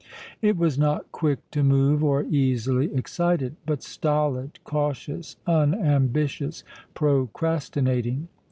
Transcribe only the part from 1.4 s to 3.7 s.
to move or easily excited;